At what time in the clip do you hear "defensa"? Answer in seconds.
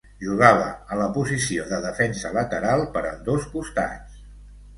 1.83-2.33